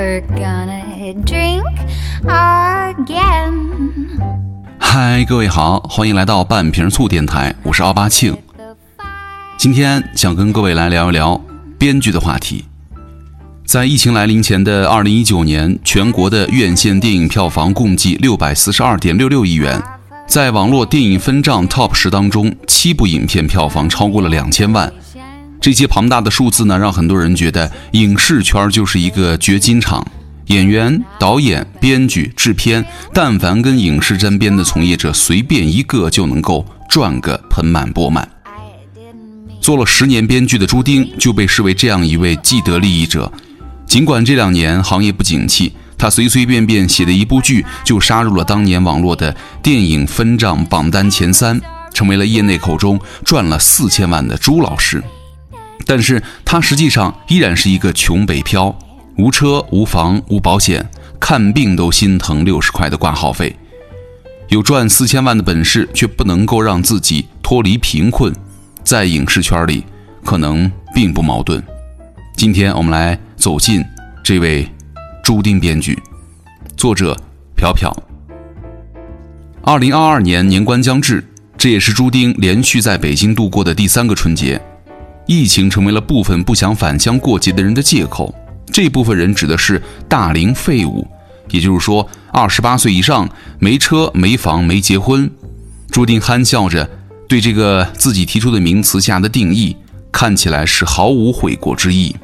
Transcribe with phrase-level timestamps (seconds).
[0.00, 1.62] never gonna drink
[2.24, 3.52] again.
[4.78, 8.36] 嗨，各位好，欢迎来到半瓶醋电台，我是奥巴庆。
[9.58, 11.38] 今天想跟各位来聊一聊
[11.78, 12.64] 编剧的话题。
[13.66, 19.80] 在疫情来临前的二零一九年，全国的院线电影票房共计六百四十二点六六亿元。
[20.26, 24.90] 在网络电影分账 TOP 十当中，七部影片票房超过了两千万。
[25.60, 30.04] 这些庞大的数字呢，让很多人觉得影视圈就是一个掘金场。
[30.46, 38.28] 演员、导演、编剧、制片，但凡跟影视沾边的从业者，随便一个就能够赚个盆满钵满。
[39.60, 43.30] 做了十年编剧的朱丁，就被视为这样一位既得利益者。
[43.86, 51.60] 尽管这两年行业不景气，他随随便便写的一部剧就杀入了当年网络的电影分账榜单前三，
[51.92, 55.00] 成为了业内口中赚了四千万的朱老师。
[55.90, 58.78] 但是他实际上依然是一个穷北漂，
[59.16, 63.56] 无车无房无保险，看病都心疼六十块的挂号费。
[64.50, 68.32] 有赚四千万的本事，却不能够让自己脱离贫困，
[68.84, 69.84] 在影视圈里
[70.24, 71.60] 可能并不矛盾。
[72.36, 73.84] 今天我们来走进
[74.22, 74.70] 这位
[75.24, 76.00] 朱丁编剧，
[76.76, 77.16] 作者
[77.56, 77.92] 朴朴。
[79.64, 81.24] 二零二二年年关将至，
[81.58, 84.62] 这也是朱丁连续在北京度过的第三个春节。
[85.30, 88.34] 疫情成为了部分不想返乡过节的人的借口。
[88.72, 91.06] 这部分人指的是大龄废物，
[91.52, 93.28] 也就是说二十八岁以上
[93.60, 95.30] 没车没房没结婚。
[95.88, 96.90] 朱丁憨笑着
[97.28, 99.76] 对这个自己提出的名词下的定义，
[100.10, 102.16] 看起来是毫无悔过之意。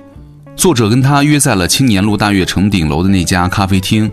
[0.56, 4.10] 作者跟他约在了青年路大悦城顶楼的那家咖啡厅，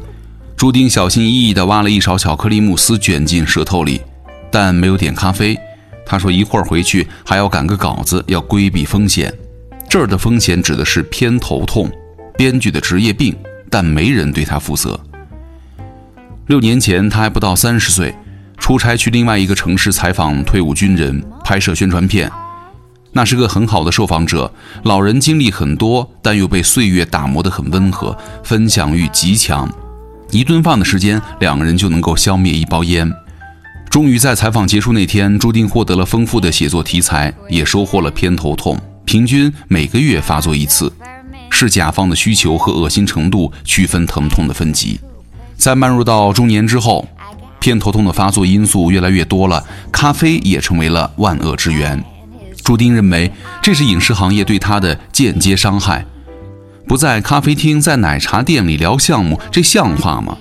[0.56, 4.02] 朱丁小心翼翼地挖了一勺巧克力慕斯卷进舌头里，
[4.52, 5.58] 但没有点咖啡。
[6.06, 9.34] 他说一会儿回去还要赶个稿子，要规避风险。
[9.90, 11.90] 这儿的风险指的是偏头痛，
[12.38, 13.36] 编剧的职业病，
[13.70, 15.00] 但没人对他负责。
[16.48, 18.14] 六年前他还不到三十岁，
[18.58, 22.32] 出差去另外一个城市采访退伍军人，拍摄宣传片。
[23.12, 24.52] 那是个很好的受访者，
[24.84, 29.72] 老人经历很多，但又被岁月打磨得很温和，分享欲极强。
[30.32, 33.14] 一顿饭的时间，两个人就能够消灭一包烟。
[33.94, 40.92] 终于在采访结束那天，朱丁获得了丰富的写作题材，也收获了偏头痛，平均每个月发作一次，
[41.52, 45.00] 视甲方的需求和恶心程度区分疼痛的分级。
[45.56, 47.08] 在迈入到中年之后，
[47.60, 52.04] 偏头痛的发作因素越来越多了，咖啡也成为了万恶之源。
[52.64, 53.32] 朱丁认为
[53.62, 56.04] 这是影视行业对他的间接伤害。
[56.88, 60.36] 不在咖啡厅，在奶茶店里聊项目，这像话吗？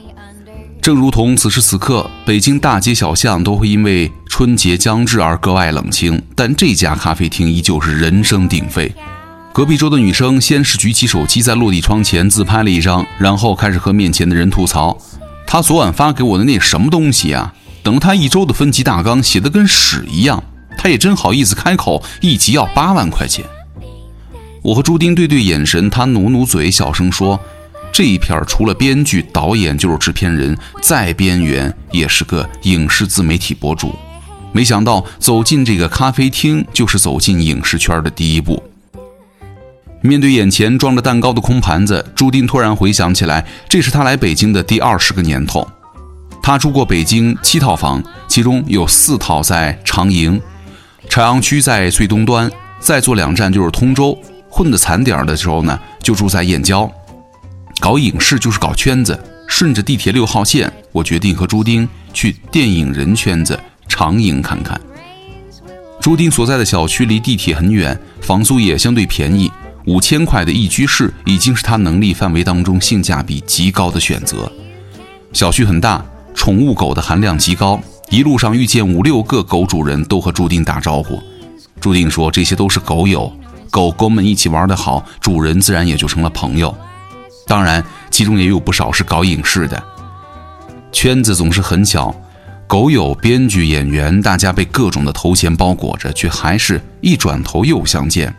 [0.82, 8.92] 正如同此时此刻，北京大街小巷都会因为春节将至而格外冷清，但这家咖啡厅依旧是人声鼎沸。
[9.52, 14.98] 隔壁桌的女生先是举起手机在落地窗前自拍了一张，然后开始和面前的人吐槽
[15.46, 17.54] ：“他昨晚发给我的那什么东西啊？
[17.84, 20.42] 等了他一周的分级大纲写的跟屎一样。”
[20.76, 23.44] 他也真好意思开口，一集要八万块钱。
[24.62, 27.38] 我和朱丁对对眼神，他努努嘴，小声说
[27.92, 33.94] ：“这一片除了编剧、导演就是制片人，再边缘也是个影视自媒体博主。”
[34.54, 38.62] 没想到走进这个咖啡厅，就是走进影视圈的第一步。
[40.02, 45.66] 面对眼前装着蛋糕的空盘子，朱丁突然回想起来，这是他来北京的第二十个年头。
[46.42, 50.40] 他住过北京七套房，其中有四套在长营。
[51.08, 52.50] 朝阳区在最东端，
[52.80, 54.18] 再坐两站就是通州。
[54.50, 56.90] 混得惨点儿的时候呢，就住在燕郊。
[57.80, 59.18] 搞影视就是搞圈子，
[59.48, 64.80] 顺着地铁六号线，我决定和朱丁去电影人圈子长营看看。
[66.00, 69.50] 朱丁所在的小区离地铁很远，房租也相对便宜，
[69.86, 74.50] 五千块的一居室已经是他能力范围当中性价比极高的选择。
[75.32, 76.04] 小区很大，
[76.34, 77.80] 宠物狗的含量极高。
[78.10, 81.22] 一路上遇见五六个狗主人，都和朱丁打招呼。
[81.80, 83.32] 朱丁说：“这些都是狗友，
[83.70, 86.76] 狗狗们一起玩得好，主人自然也就成了朋友。
[87.52, 89.82] 当然，其中也有不少是搞影视的。
[90.90, 92.10] 圈子总是很小，
[92.66, 98.34] 狗友、编剧、演员，大家被各种的头衔包裹着，却还是一转头又相见。”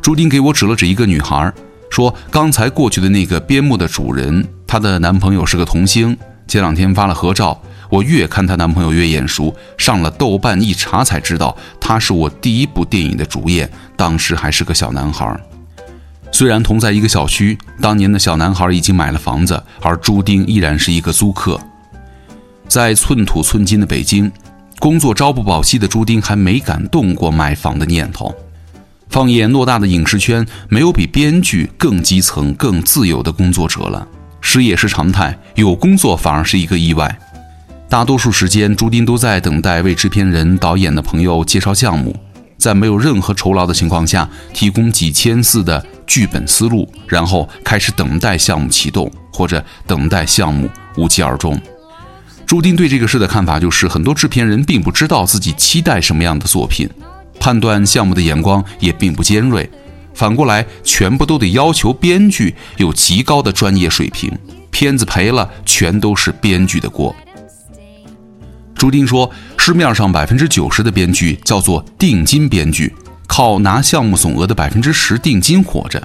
[0.00, 1.52] 朱丁给我指了指一个女孩，
[1.90, 6.16] 说：“刚才过去的那个边牧的主人，她的男朋友是个童星，
[6.48, 7.60] 前两天发了合照。”
[7.92, 15.38] 我越看她男朋友越眼熟，上了豆瓣一查才知道，他是我第一部电影的主演，当时还是个小男孩。
[16.40, 21.60] 虽然同在一个小区，当年的小男孩已经买了房子，而朱丁依然是一个租客。
[22.66, 24.32] 在寸土寸金的北京，
[24.78, 28.34] 工作朝不保夕的朱丁还没敢动过买房的念头。
[29.10, 34.08] 放眼偌大的影视圈，没有比编剧更基层、更自由的工作者了。
[34.40, 37.18] 失业是常态，有工作反而是一个意外。
[37.86, 42.16] 大多数时间，朱丁都在等待为制片人、导演的朋友介绍项目，
[42.60, 51.58] 在没有任何酬劳的情况下，提供几千字的剧本思路，然后开始等待项目启动，或者等待项目无疾而终。
[52.46, 56.88] 朱丁对这个事的看法就是，很多制片人并不知道自己期待什么样的作品。
[57.40, 59.70] 判断项目的眼光也并不尖锐，
[60.12, 64.30] 反过来全部都得要求编剧有极高的专业水平，
[64.70, 67.16] 片子赔了全都是编剧的锅。
[68.80, 72.90] 朱丁说，市面上百分之九十的编剧叫做定金编剧，
[73.26, 76.02] 靠拿项目总额的百分之十定金活着。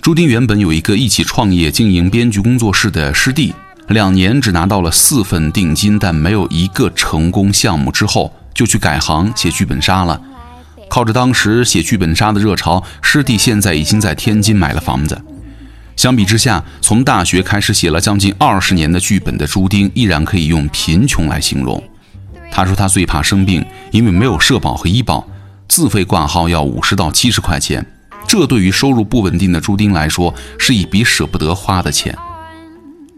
[0.00, 3.54] 朱丁原本有一个一起创业经营编剧工作室的师弟，
[3.88, 10.18] 两年只拿到了四份定金，但没有一个成功项目之后，就去改行写剧本杀了。
[10.88, 15.20] 靠着当时写剧本杀的热潮，师弟现在已经在天津买了房子。
[15.94, 21.82] 相比之下，从大学开始写了将近二十年的剧本的朱丁，依然可以用贫穷来形容。
[22.50, 25.26] 他说他最怕生病，因为没有社保和医保，
[25.68, 27.84] 自费挂号要五十到七十块钱。
[28.26, 32.16] 这对于收入不稳定的朱丁来说，是一笔舍不得花的钱。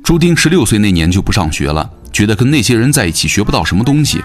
[0.04, 4.22] 朱丁十六岁那年就不上学了，觉得跟那些人在一起学不到什么东西。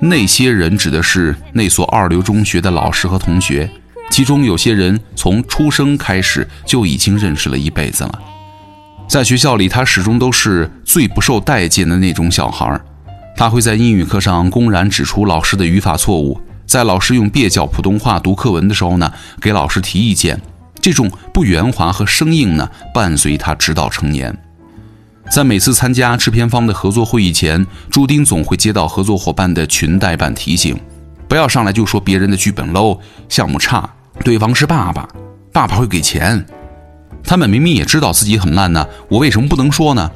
[0.00, 3.70] 那些人指的是那所二流中学的老师和同学，
[4.10, 8.18] 其中有些人从出生开始就已经认识了一辈子了。
[9.06, 12.80] 在学校里，他始终都是最不受待见的那种小孩儿
[13.36, 20.40] 他会在英语课上公然指出老师的语法错误，在老师用蹩脚普通话读课文的时候呢，给老师提意见。
[20.80, 24.36] 这种不圆滑和生硬呢，伴随他直到成年。
[25.30, 30.78] 在每次参加制片方的合作会议前，朱丁总会接到合作伙伴的群代办提醒：
[31.26, 32.98] 不要上来就说别人的剧本 low，
[33.28, 33.88] 项目差，
[34.22, 35.08] 对方是爸爸，
[35.52, 36.44] 爸爸会给钱。
[37.24, 40.10] 他们明明也知道自己很烂呢，我为什么不能说呢？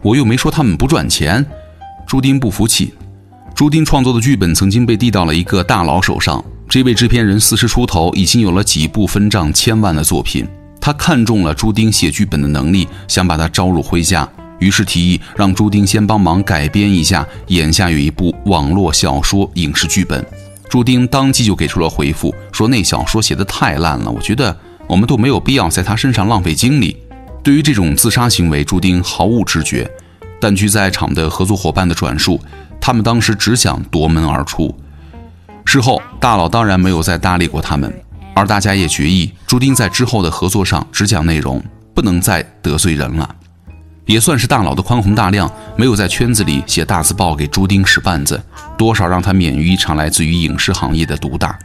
[0.00, 1.44] 我又没说他们不赚钱。
[2.06, 2.92] 朱丁不服气。
[3.54, 10.46] 朱丁创作的剧本曾经被递到了一个大佬手上，这位制片人四十出头，已经有了几部分账千万的作品。
[10.80, 14.28] 他看中了朱丁写剧本的能力，想把他招入麾下。
[14.58, 20.24] 于是提议让朱丁先帮忙改编一下，眼下有一部网络小说影视剧本。
[20.68, 24.56] 朱丁当即就给出了回复，说那小说写的太烂了，我觉得
[24.86, 26.96] 我们都没有必要在他身上浪费精力。
[27.42, 29.90] 对于这种自杀行为，朱丁毫无知觉。
[30.44, 32.38] 但据在场的合作伙伴的转述，
[32.78, 34.78] 他们当时只想夺门而出。
[35.64, 37.90] 事后，大佬当然没有再搭理过他们，
[38.34, 41.64] 而大家也决议，朱丁在之后的合作上只讲内容，
[41.94, 43.34] 不能再得罪人了。
[44.04, 48.38] 也算是大佬的宽宏大量，没有在圈子里写大字报给朱丁使绊子，
[48.76, 51.58] 多少让他免于一场来自于影视行业的毒打。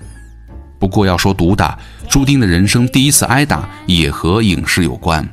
[0.80, 1.78] 不过要说毒打，
[2.08, 5.28] 朱丁的人生第一次挨打也和影视有关。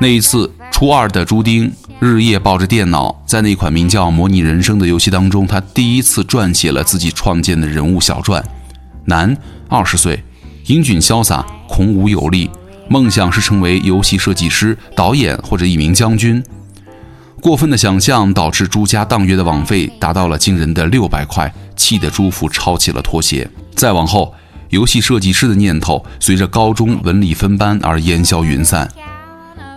[0.00, 1.70] 那一次，初二的朱丁
[2.00, 8.44] 日夜抱着电脑，在那款名叫《模拟人生》的游戏当中，他第一次撰写了自己创建的人物小传。
[9.06, 9.34] 男，
[9.68, 10.22] 二十岁，
[10.66, 12.50] 英俊潇洒，孔武有力。
[12.88, 16.42] 梦想是成为游戏设计师、导演或者一名将军。
[17.40, 23.48] 过分的想象导致朱家当月的网费达到了惊人的六百块，气得朱父抄起了拖鞋。
[23.74, 24.34] 再往后，
[24.68, 28.86] 游戏设计师的念头随着高中文理分班而烟消云散。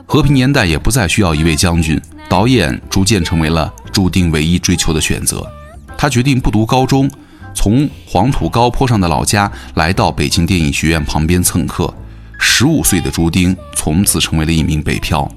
[0.10, 5.46] 和平年代也不再需要一位将军，导演逐渐成为了注定唯一追求的选择。
[5.98, 7.12] 他决定不读高中，
[7.54, 11.94] 从黄土高坡上的老家来到北京电影学院旁边蹭课。
[12.40, 15.30] 十五岁的朱丁从此成为了一名北漂。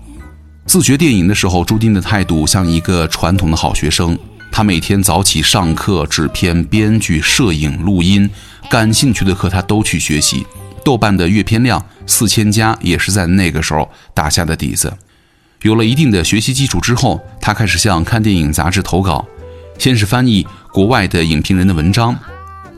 [0.66, 4.16] 自学电影的时候，朱丁的态度像一个传统的好学生。
[4.52, 8.30] 他每天早起上课，制片、编剧、摄影、录音，
[8.70, 10.46] 感兴趣的课他都去学习。
[10.90, 14.92] 豆瓣的阅片量四千加也是在那个时候打下的底子。
[15.62, 19.24] 有了一定的学习基础之后，他开始向看电影杂志投稿，
[19.78, 22.18] 先是翻译国外的影评人的文章，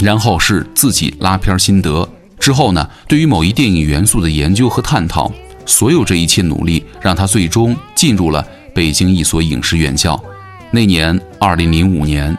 [0.00, 2.07] 然后是自己拉片心得。
[2.38, 2.87] 之后呢？
[3.09, 5.33] 对于某一电影元素的研究和探讨，
[5.64, 10.23] 所有这一切努力，让他最终进入了北京一所影视院校。
[10.71, 12.37] 那年，二零零五年。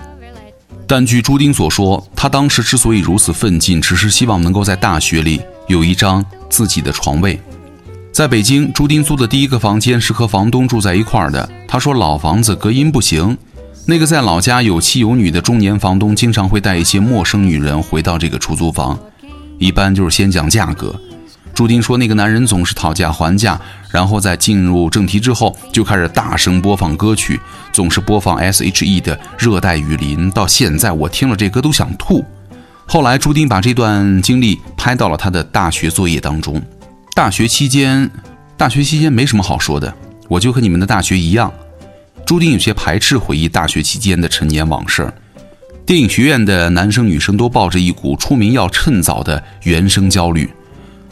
[0.86, 7.40] 但据朱丁所说，他当时之所以如此奋进，只是希望能够在大学里有一张自己的床位。
[8.12, 11.50] 在北京，朱丁租的第一个房间是和房东住在一块儿的。
[11.68, 13.38] 他说，老房子隔音不行。
[13.86, 18.98] 那个在老家有妻有女的中年房东，经常会带一些陌生女人回到这个出租房。
[19.58, 20.96] 一般就是先讲价格。
[21.54, 27.40] 朱丁说，那个男人总是讨价还价，然后在进入正题之后，就开始大声播放歌曲，
[27.72, 30.32] 总是播放 S.H.E 的《热带雨林》。
[30.34, 32.24] 到现在，我听了这歌都想吐。
[32.86, 36.62] 后来，朱丁把这段经历拍到了他的大学作业当中。
[37.16, 38.10] 大学期间，
[38.56, 39.94] 大学期间没什么好说的，
[40.28, 41.52] 我就和你们的大学一样。
[42.26, 45.12] 朱丁有些排斥回忆大学期间的陈年往事。
[45.86, 50.50] 电影学院的男生女生都抱着一股出名要趁早的原生焦虑。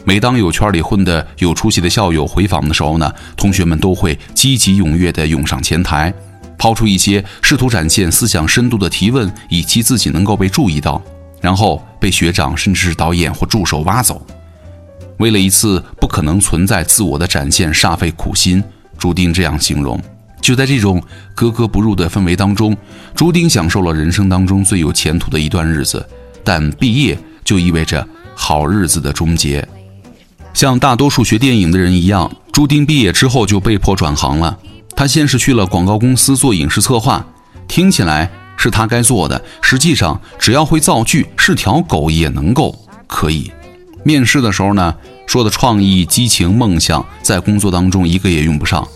[0.05, 6.13] 每当有圈里混的有出息的校友回访的时候呢，同学们都会积极踊跃地涌上前台，
[6.57, 11.01] 抛出一些试图展现思想深度的提问，以期自己能够被注意到，
[11.41, 14.25] 然后被学长甚至是导演或助手挖走。
[15.17, 18.63] 为了一次不可能存在自我的展现，煞费苦心。
[18.98, 20.00] 朱丁这样形容。
[20.39, 21.01] 就在这种
[21.36, 22.75] 格格不入的氛围当中，
[23.13, 26.07] 朱丁享受了人生当中最有前途的一段日子。
[26.43, 29.67] 但毕业就意味着好日子的终结。
[30.53, 34.57] 像大多数学电影的人一样，朱丁毕业之后就被迫转行了。
[34.95, 37.25] 他先是去了广告公司做影视策划，
[37.67, 38.29] 听起来
[38.61, 42.77] 是他该做的，实际上只要会造句，是条狗也能够
[43.07, 43.51] 可以。
[44.03, 44.93] 面试的时候呢，
[45.25, 48.87] 说的创意、激情、梦想，在工作当中一个也用不上。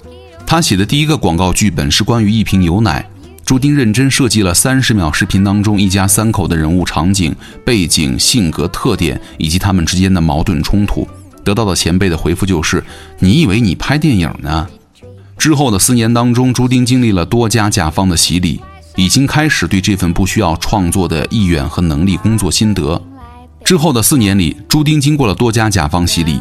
[0.45, 3.09] 他写的第一个广告剧本是关于一瓶牛奶。
[3.43, 11.07] 朱丁认真设计了三十秒视频当中一家三口的人物、场景、背景、性格特点以及他们之间的矛盾冲突。
[11.43, 12.83] 得到的前辈的回复就是
[13.17, 14.67] ：“你以为你拍电影呢？”
[15.37, 18.61] 之后的四年当中，朱丁经历了多家甲方的洗礼，
[18.95, 23.01] 已经开始对这份不需要创作的意愿和能力工作心得。
[23.63, 26.39] 之后的四年里，朱丁经过了多家甲方洗礼，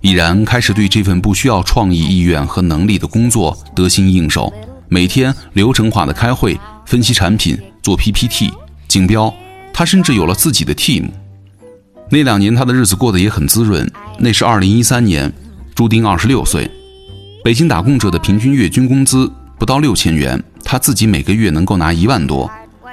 [0.00, 4.52] 已然开始对这份不需要创意意愿和能力的工作得心应手。
[4.88, 8.52] 每天流程化的开会、分析产品、做 PPT、
[8.88, 9.32] 竞标，
[9.72, 11.04] 他甚至有了自己的 team。
[12.10, 13.90] 那两年，他的日子过得也很滋润。
[14.18, 15.32] 那是二零一三年，
[15.74, 16.70] 朱丁二十六岁。
[17.42, 20.42] 北京打工者的平均月均工资不到六千元，
[20.74, 22.50] 他自己每个月能够拿一万多。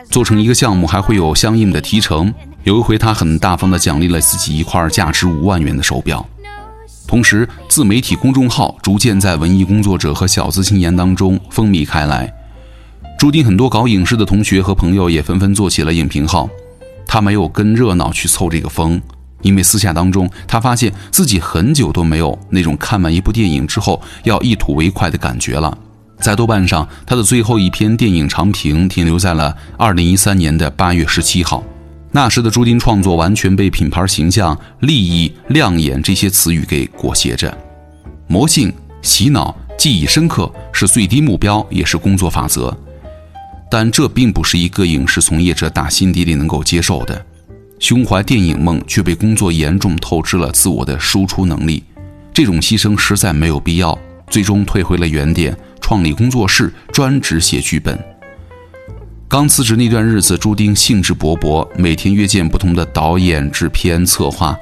[0.07, 2.31] 做成一个项目还会有相应的提成。
[2.63, 6.23] 有一回，他很大方地奖励了自己一块价值五万元的手表。
[7.07, 12.31] 同时，自媒体公众号逐渐在文艺工作者和小资青年当中风靡开来。
[13.17, 16.47] 注定很多搞影视的同学和朋友也纷纷做起了影评号。
[17.07, 19.01] 他没有跟热闹去凑这个风，
[19.41, 25.75] 因为私下当中，他发现自己很久都没有那种看完一部电影之后要一吐为快的感觉了。
[26.21, 31.63] 在豆瓣上，他的最后一篇电影长评停留在了二零一三年的八月十七号。
[32.11, 37.57] 那时的朱丁创作完全被品牌形象、利益、亮眼这些词语给裹挟着。
[38.27, 42.77] 魔性、洗脑、记忆深刻是最低目标，也是工作法则。
[43.69, 47.25] 但这并不是一个影视从业者打心底里能够接受的。
[47.79, 51.83] 胸怀电影梦却被工作严重透支了自我的输出能力，
[52.33, 53.97] 这种牺牲实在没有必要。
[54.29, 55.57] 最终退回了原点，
[55.91, 57.99] 创立工作室，专职写剧本。
[59.27, 64.57] 刚辞职那段日子，朱丁兴致勃勃，每天约见不同的导演、制片、策划，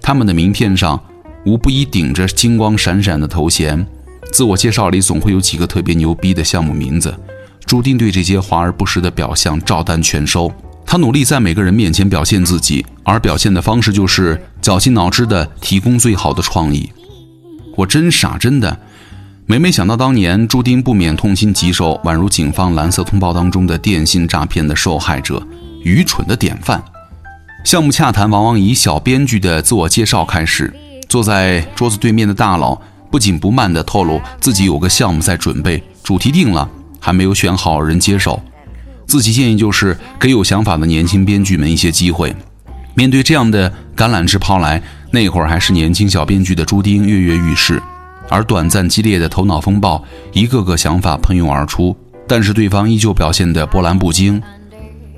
[0.00, 1.00] 他们的名片上
[1.44, 3.86] 无不一顶着金光闪闪的头衔，
[4.32, 7.14] 自我介绍里总会有几个特别牛逼的项目名字。
[7.64, 10.52] 朱丁对这些华而不实的表象照单全收，
[10.84, 16.90] 他努力在每个人面前表现自己，而表现的方式就是绞尽脑汁的提供最好的创意。
[17.76, 18.80] 我真傻，真的。
[19.44, 25.44] 每每想到当年朱丁不免痛心疾首，宛如警方蓝色通报当中的电信诈骗的受害者，
[25.82, 26.82] 愚蠢的典范。
[27.64, 30.72] 项目洽谈往往以小编剧的自我介绍开始，
[31.08, 32.80] 坐在桌子对面的大佬
[33.10, 36.68] 不紧不慢地透露自己有个项目在准备，主题定了，
[37.00, 38.40] 还没有选好人接手。
[39.06, 42.34] 自己建议就是给有想法的年轻编剧们一些机会。
[42.94, 44.80] 面对这样的橄榄枝抛来，
[45.10, 47.82] 那会儿还是年轻小编剧的朱丁跃跃欲试。
[48.32, 51.94] 而短暂激烈的头脑风暴，一个个想法喷涌而出，
[52.26, 54.42] 但是对方依旧表现得波澜不惊。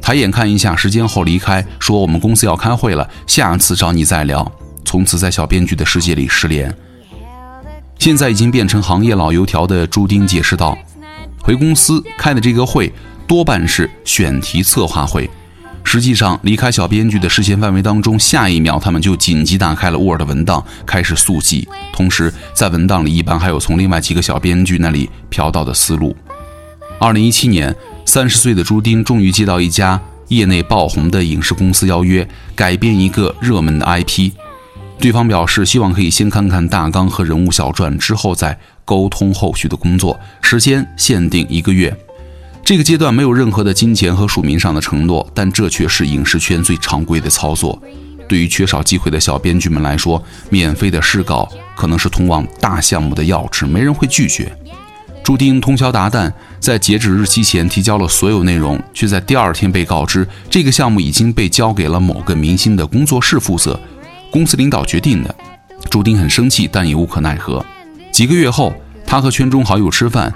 [0.03, 4.51] 抬眼看一下时间后离开，说我们公司要开会了，下次找你再聊。
[4.85, 6.75] 从此在小编剧的世界里失联。
[8.01, 10.77] 现在已经变成行业老油条的朱丁解释道
[11.41, 12.93] ：“回公司开的这个会
[13.29, 15.31] 多半是选题策划会。”
[15.85, 21.69] 实际上，离开小编剧的视线范围当中，下一秒他们就紧急打开了 Word 文档，开始速记。
[21.93, 26.17] 同时，在文档里一般还有从另外几个小编剧那里飘到的思路。
[26.99, 27.75] 二零一七年，
[28.05, 32.27] 三十岁的朱丁终于接到一家业内爆红的影视公司邀约，
[32.57, 34.33] 改编一个热门的 IP。
[34.99, 41.95] 对方表示希望可以先看看大纲和人物小传，之后再沟通后续的工作，时间限定一个月。
[42.65, 47.81] 这个阶段没有任何的金钱和署名上的承诺，但这却是影视圈最常规的操作。
[48.27, 54.51] 对于缺少机会的小编剧们来说，免费的试稿可能是通往大项目的钥匙，没人会拒绝。
[55.23, 63.79] 朱丁通宵达旦，在截止日期前提交了所有内容，却在第二天被告知这个项目已经被交给了某个明星的工作室负责，
[64.31, 65.35] 公司领导决定的。
[65.91, 67.63] 朱丁很生气，但也无可奈何。
[68.11, 68.73] 几个月后，
[69.07, 70.33] 他和圈中好友吃饭，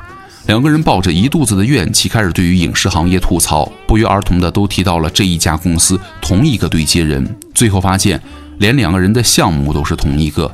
[0.49, 7.37] 两个人抱着一肚子的怨气，开始对于影视行业吐槽，不约而同的都提到了这一家公司同一个对接人。
[7.55, 8.19] 最后发现，
[8.57, 10.51] 连两个人的项目都是同一个，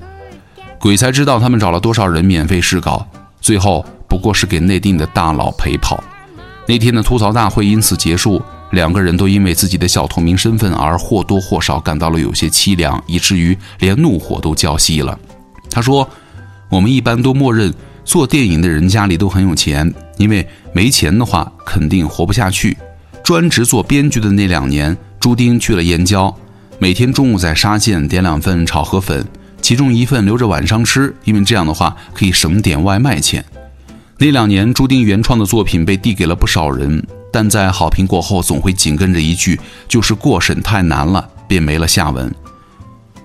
[0.80, 3.06] 鬼才知道他们找了多少人免费试稿，
[3.40, 3.84] 最后。
[4.06, 6.02] 不过是给内定的大佬陪跑。
[6.68, 15.18] 那天的吐槽大会因此结束，两个人都因为自己的小透明身份而或多或少感到了有些凄凉，以至于连怒火都浇熄了。
[15.68, 16.08] 他说
[16.70, 22.76] ：“我们一般都默认做电影的人家里都很有钱，因为没钱的话肯定活不下去。”
[23.24, 26.36] 专职做编剧的那两年，朱丁去了燕郊，
[26.78, 29.26] 每天中午在沙县点两份炒河粉，
[29.62, 33.42] 其中一份留着晚上吃，因为这样的话可以省点外卖钱。
[34.18, 39.58] 那两年，朱丁原创的作品被递给了不少人，但在好评过后，总会紧跟着一句
[39.88, 42.30] “就是过审太难了”，便没了下文。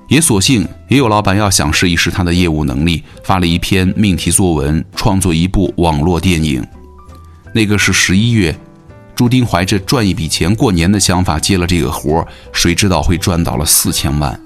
[0.09, 6.65] 也索性，也有老板要想试一试他的业务能力，发了一篇命题作文，创作一部网络电影。
[7.53, 8.53] 那个是十一月，
[9.15, 14.39] 朱丁怀着赚一笔钱过年的想法接了这个活儿谁知道会赚到了四千万。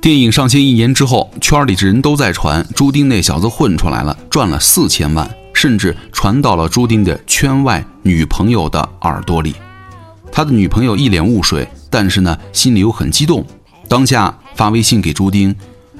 [0.00, 5.30] 电影上线一年之后，圈里的人都在传朱丁那小子混出来了，赚了四千万。
[5.54, 9.54] 甚至传到了朱丁的圈外女朋友的耳朵里，
[10.32, 13.46] 他的女朋友一脸雾水，但是呢，心里又很激动，
[13.86, 15.54] 当下发微信给朱丁：“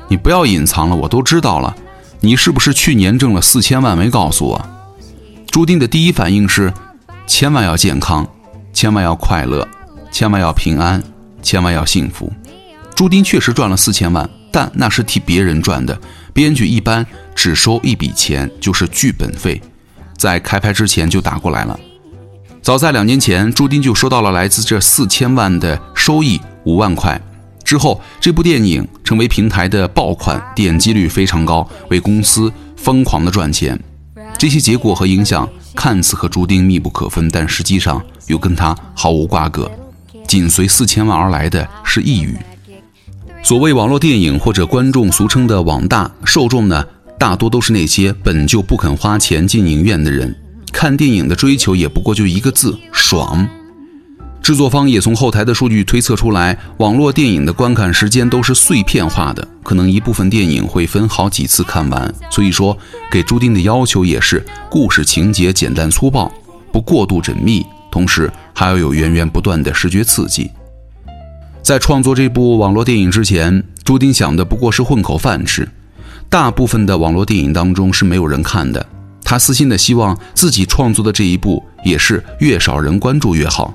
[0.09, 1.75] 你不要隐藏了，我都知道了，
[2.21, 4.69] 你是不是去年挣了四千万没告诉我？”
[5.51, 6.73] 朱丁的第一反应是：
[7.27, 8.27] 千万要健康，
[8.73, 9.67] 千万要快乐，
[10.11, 11.03] 千万要平安，
[11.43, 12.33] 千万要幸福。
[12.95, 15.99] 朱丁确实赚了四千万，但那是替别人赚的。
[16.33, 19.61] 编剧一般只收一笔钱，就是剧本费，
[20.17, 21.79] 在开拍之前就打过来了。
[22.63, 27.21] 早在两年前，朱丁就收到了来自这四千万的收益五万块。
[27.73, 33.81] 之后，这部电影成为平台的爆款，点击率非常高，为公司疯狂的赚钱。
[34.37, 39.71] 这些结果和影响看似和朱丁密不可分，但实际上又跟他毫无瓜葛。
[40.29, 42.37] 紧随四千万而来的是抑郁。
[43.43, 46.85] 所谓网络电影或者观众俗称的网大受众呢，
[47.19, 50.37] 大多都是那些本就不肯花钱进影院的人，
[50.71, 53.49] 看电影的追求也不过就一个字爽。
[54.43, 62.13] 制作方也从后台的数据推测出来，网络电影的观看时间都是碎片化的，可能一部分电影会分好几次看完。
[62.29, 62.77] 所以说，
[63.09, 66.31] 给朱丁的要求也是故事情节简单粗暴，
[66.73, 70.51] 不过度缜密，同时还要有源源不断的视觉刺激。
[71.63, 75.69] 在创作这部网络电影之前，朱丁想的不过是混口饭吃。
[76.29, 78.85] 大部分的网络电影当中是没有人看的，
[79.23, 83.73] 他私心的希望自己创作的这一部也是越少人关注越好。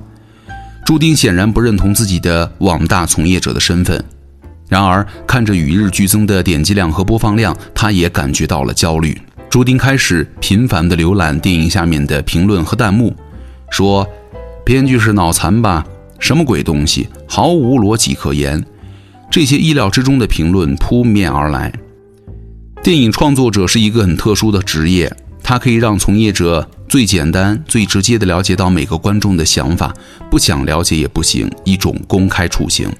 [0.88, 4.02] 朱丁显然不认同自己的网大从业者的身份，
[4.70, 9.22] 然而看着与日俱增的点击量和播放量，他也感觉到了焦虑。
[9.50, 13.14] 朱丁开始频繁的浏览电影下面的评论和弹幕，
[13.70, 14.08] 说
[14.64, 15.86] ：“编剧是脑残吧？”
[16.20, 18.66] 什么鬼东西，毫无逻辑可言！
[19.30, 21.70] 这些意料之中的评论扑面而来。
[22.82, 25.14] 电影创作者是一个很特殊的职业，
[25.50, 29.94] 它可以让从业者最简单、最直接地了解到每个观众的想法，
[30.30, 32.92] 不想了解也不行，一种公开处刑。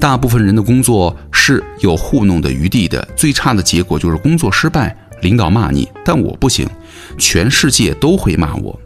[0.00, 6.66] 大部分人的工作是有糊弄的余地的，最差的结果就是工作失败，领导骂你，但我不行，
[7.18, 8.80] 全世界都会骂我。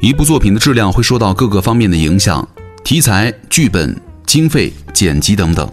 [0.00, 2.48] 一部作品的质量会受到各个方面的影响。
[2.82, 5.70] 题材、剧本、经费、剪辑等等，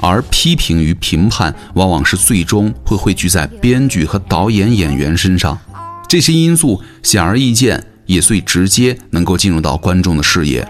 [0.00, 5.58] 而批评与评判往往是最终会汇聚在编剧和导演、演员身上。
[6.08, 10.66] 这些因素显而易见，也最直接能够进入到观众的视野。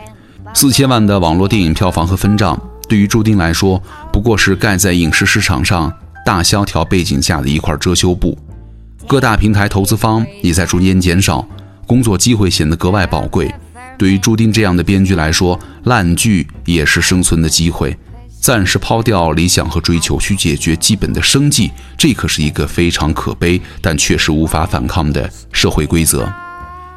[0.52, 5.92] 四千万的网络电影票房和分账，对于朱丁来说，不过是盖在影视市场上
[6.26, 8.36] 大萧条背景下的一块遮羞布。
[9.06, 11.48] 各大平台投资方也在逐年减少，
[11.86, 13.52] 工作机会显得格外宝贵。
[13.96, 17.96] 对于朱丁这样的编剧来说，烂剧也是生存的机会。
[18.40, 26.33] 暂时抛掉理想和追求，去解决基本的生计，这可是一个非常可悲但确实无法反抗的社会规则。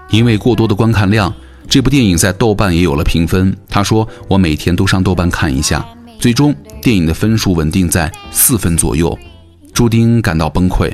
[0.09, 1.33] 因为过多的观看量，
[1.67, 3.55] 这部电影在豆瓣也有了评分。
[3.67, 5.85] 他说：“我每天都上豆瓣看一下。”
[6.17, 9.17] 最终，电影的分数稳定在四分左右。
[9.73, 10.91] 朱丁感到崩溃。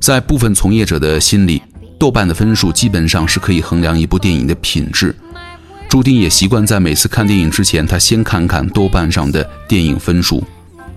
[0.00, 1.62] 在部分从业者的心里。
[1.98, 5.16] 豆瓣的分数基本上是可以衡量一部电影的品质。
[5.96, 10.44] 朱丁也习惯在每次看电影之前，他先看看豆瓣上的电影分数。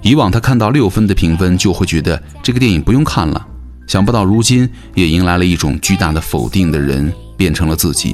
[0.02, 3.48] 以往他看到六分的评分就会觉得这个电影不用看了，
[3.88, 8.14] 想不到如今也迎来了一种巨大的否定的人变成了自己。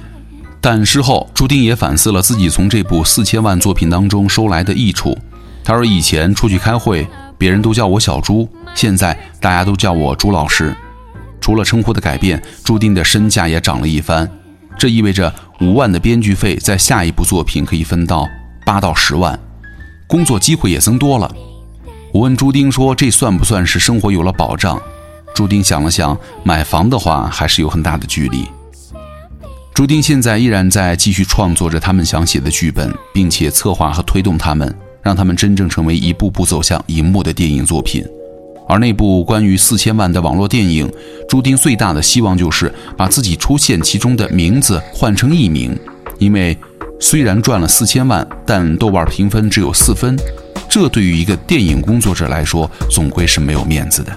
[0.61, 5.17] 但事后，朱丁也反思了自己从这部四千万作品当中收来的益处。
[5.63, 10.71] 他说：“以前出去开会，别人都叫我小朱，现在大家都叫我朱老师。
[11.41, 14.29] 除了称呼的改变，朱丁的身价也涨了一番。
[14.77, 18.27] 这意味着五万的编剧费在下一部作品可以分到
[18.65, 19.39] 八到十万，
[20.07, 21.33] 工作机会也增多了。”
[22.13, 24.81] 我问朱丁说：“这算不算是生活有了保障？”
[25.35, 28.45] 朱丁想了想，买房的话还是有很大的距离。
[29.73, 38.01] 朱丁现在依然在继续创作着他们想写的剧本，并且策划和推动他们，让他们真正成为一步步走向荧幕的电影作品。
[38.67, 40.91] 而那部关于四千万的网络电影，
[41.27, 45.77] 朱丁最大的希望就是把自己出现其中的名字换成艺名，
[46.17, 46.57] 因为
[46.99, 50.17] 虽然赚了四千万，但豆瓣评分只有四分，
[50.69, 54.11] 这对于一个电影工作者来说，总归是没有面子的。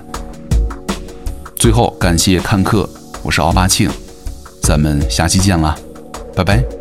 [1.56, 2.88] 最后，感谢看客，
[3.22, 3.90] 我是奥巴庆。
[4.62, 5.76] 咱们下期见啦，
[6.34, 6.77] 拜拜。